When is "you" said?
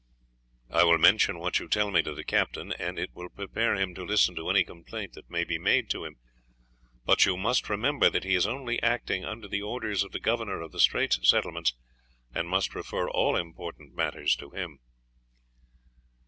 1.59-1.67, 7.27-7.37